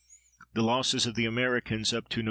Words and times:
The 0.55 0.63
losses 0.63 1.05
of 1.05 1.13
the 1.13 1.27
Americans 1.27 1.93
up 1.93 2.09
to 2.09 2.19
Nov. 2.19 2.19